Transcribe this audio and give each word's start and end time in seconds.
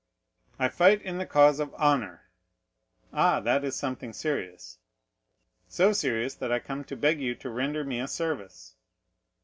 "I 0.57 0.67
fight 0.67 1.03
in 1.03 1.19
the 1.19 1.27
cause 1.27 1.59
of 1.59 1.75
honor." 1.77 2.27
"Ah, 3.13 3.39
that 3.41 3.63
is 3.63 3.75
something 3.75 4.13
serious." 4.13 4.79
"So 5.67 5.91
serious, 5.93 6.33
that 6.33 6.51
I 6.51 6.57
come 6.57 6.83
to 6.85 6.95
beg 6.97 7.21
you 7.21 7.35
to 7.35 7.51
render 7.51 7.83
me 7.83 7.99
a 7.99 8.07
service." 8.07 8.73